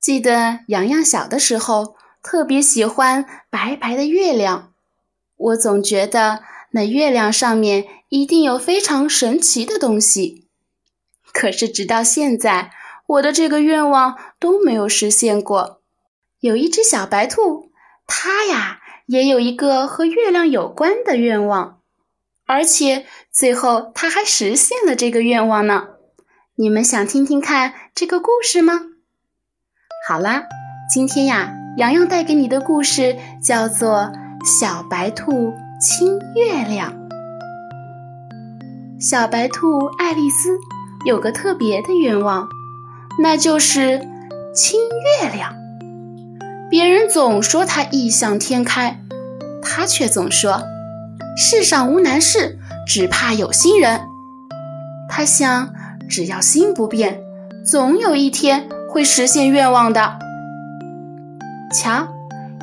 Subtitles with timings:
[0.00, 4.72] 记得洋洋小的时候特别喜欢白白的月亮，
[5.36, 10.46] 我总觉得那月亮上面一定有非常神奇的东西。
[11.32, 12.72] 可是直到现在，
[13.06, 15.80] 我的这个愿望都没有实现过。
[16.40, 17.70] 有一只小白兔，
[18.06, 21.80] 它呀也有一个和月亮有关的愿望，
[22.46, 25.88] 而且最后它还实现了这个愿望呢。
[26.54, 28.86] 你们想听听看这个故事吗？
[30.10, 30.42] 好啦，
[30.92, 34.10] 今天呀，洋洋带给你的故事叫做
[34.44, 36.92] 《小白兔亲月亮》。
[38.98, 40.58] 小白兔爱丽丝
[41.04, 42.48] 有个特别的愿望，
[43.22, 44.00] 那就是
[44.52, 44.80] 亲
[45.20, 45.54] 月亮。
[46.68, 49.00] 别人总说她异想天开，
[49.62, 50.60] 她却总说
[51.38, 54.00] ：“世上无难事，只怕有心人。”
[55.08, 55.72] 她想，
[56.08, 57.20] 只要心不变，
[57.64, 58.68] 总有一天。
[58.92, 60.18] 会实现愿望的。
[61.72, 62.08] 瞧，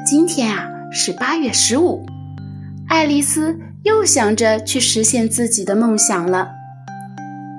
[0.05, 2.05] 今天啊是八月十五，
[2.89, 6.49] 爱丽丝又想着去实现自己的梦想了。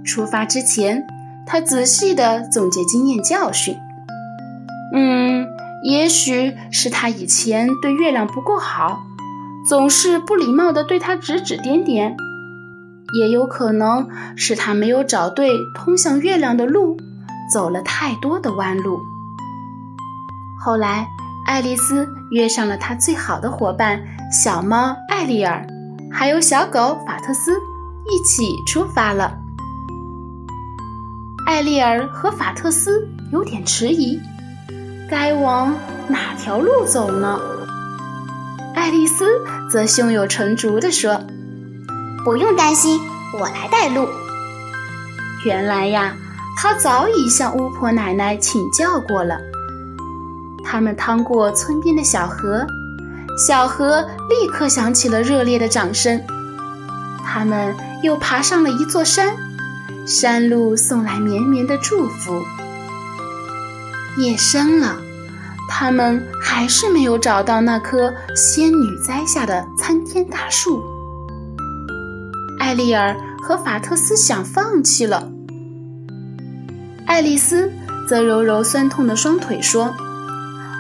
[0.05, 1.02] 出发之前，
[1.47, 3.75] 她仔细的总结经验教训。
[4.94, 5.47] 嗯，
[5.82, 9.00] 也许是她以前对月亮不够好，
[9.66, 12.12] 总是不礼貌的对它指指点点；
[13.19, 14.06] 也有可能
[14.37, 16.98] 是她没有找对通向月亮的路。
[17.50, 19.00] 走了太多的弯路。
[20.60, 21.09] 后来，
[21.47, 25.66] 爱丽丝约上了她最好的伙伴小猫艾丽尔，
[26.12, 27.58] 还有小狗法特斯，
[28.10, 29.38] 一起出发了。
[31.47, 34.20] 艾丽尔和法特斯有点迟疑，
[35.08, 35.75] 该往
[36.08, 37.41] 哪条路走呢？
[38.75, 39.26] 爱丽丝
[39.70, 41.20] 则胸有成竹地说
[42.25, 43.00] ：“不用担心，
[43.32, 44.06] 我来带路。”
[45.47, 46.14] 原来呀。
[46.60, 49.38] 他早已向巫婆奶奶请教过了。
[50.64, 52.66] 他们趟过村边的小河，
[53.46, 56.20] 小河立刻响起了热烈的掌声。
[57.24, 59.36] 他们又爬上了一座山，
[60.04, 62.42] 山路送来绵绵的祝福。
[64.16, 64.96] 夜深了，
[65.70, 70.82] 他们还是没有找到那棵仙女栽下的参天大树。
[72.58, 75.30] 艾丽尔和法特斯想放弃了。
[77.08, 77.72] 爱丽丝
[78.06, 79.96] 则揉揉酸痛的双腿，说：“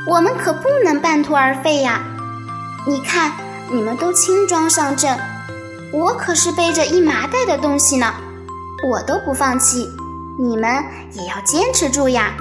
[0.06, 2.02] 我们可不能半途而废呀！
[2.86, 3.32] 你看，
[3.72, 5.18] 你们都轻装上阵，
[5.90, 8.12] 我可是背着一麻袋的东西呢。
[8.86, 9.90] 我都不放弃，
[10.38, 10.70] 你们
[11.14, 12.34] 也要坚持住呀！”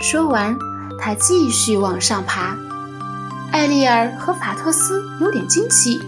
[0.00, 0.56] 说完，
[0.98, 2.56] 他继续往上爬。
[3.52, 6.00] 艾丽尔和法特斯有点惊奇：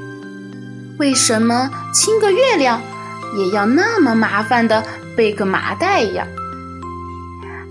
[0.98, 2.80] 为什么亲个月亮
[3.36, 4.82] 也要那么麻烦的？
[5.16, 6.26] 背个麻袋呀！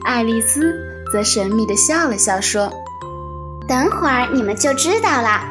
[0.03, 0.74] 爱丽丝
[1.12, 2.72] 则神秘地笑了笑，说
[3.68, 5.44] ：“等会儿你们就知道了。”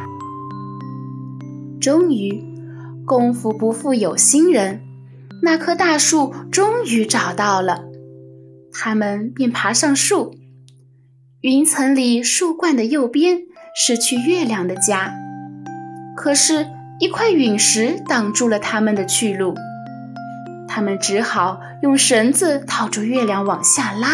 [1.81, 2.45] 终于，
[3.07, 4.83] 功夫不负有心人，
[5.43, 7.85] 那棵大树终于找到了。
[8.73, 10.35] 他们便爬上树。
[11.41, 13.39] 云层里树冠的右边
[13.75, 15.15] 是去月亮的家，
[16.17, 16.67] 可是，
[16.99, 19.55] 一块陨石挡住了他们的去路。
[20.73, 24.09] 他们只好用绳子套住月亮往下拉，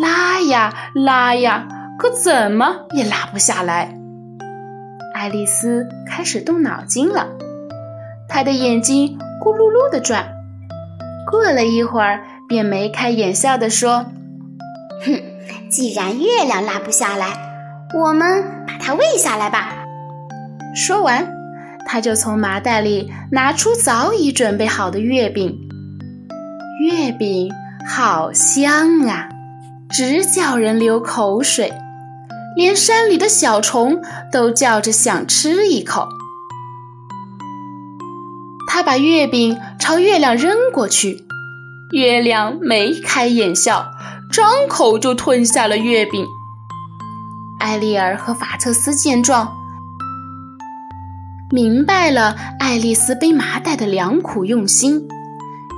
[0.00, 1.68] 拉呀拉呀，
[1.98, 3.94] 可怎么也拉不下来。
[5.14, 7.28] 爱丽丝开始动脑筋了，
[8.28, 10.26] 她的眼睛咕噜噜地转。
[11.30, 14.06] 过了一会儿，便眉开眼笑地说
[15.04, 15.20] ：“哼，
[15.70, 17.26] 既然月亮拉不下来，
[17.94, 19.74] 我们把它喂下来吧。”
[20.74, 21.43] 说完。
[21.86, 25.68] 他就从麻袋里拿出早已准备好的月饼，
[26.80, 27.50] 月饼
[27.86, 29.28] 好香啊，
[29.90, 31.72] 直叫人流口水，
[32.56, 34.00] 连山里的小虫
[34.32, 36.08] 都叫着想吃一口。
[38.66, 41.24] 他把月饼朝月亮扔过去，
[41.92, 43.86] 月亮眉开眼笑，
[44.32, 46.26] 张口就吞下了月饼。
[47.60, 49.63] 艾丽尔和法特斯见状。
[51.54, 55.00] 明白了爱丽丝背麻袋的良苦用心，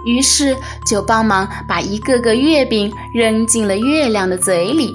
[0.07, 0.57] 于是
[0.89, 4.91] 就帮忙把一个个月饼扔进了月亮的嘴里。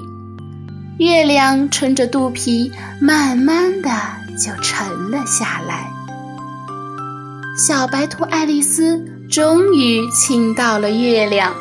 [0.98, 2.68] 月亮撑着肚皮，
[3.00, 3.90] 慢慢的
[4.36, 5.88] 就沉了下来。
[7.56, 8.98] 小白兔爱丽丝
[9.30, 11.54] 终于亲到了月亮，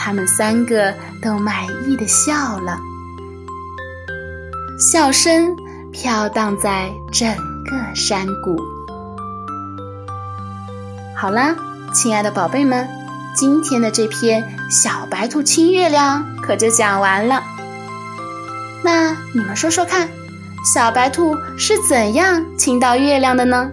[0.00, 2.78] 他们三个都满意的笑了，
[4.78, 5.54] 笑声
[5.92, 7.30] 飘荡在整
[7.94, 8.56] 山谷。
[11.16, 11.54] 好啦，
[11.92, 12.88] 亲爱的宝贝们，
[13.36, 17.42] 今天的这篇《小白兔亲月亮》可就讲完了。
[18.82, 20.08] 那你们说说看，
[20.74, 23.70] 小白兔是怎样亲到月亮的呢？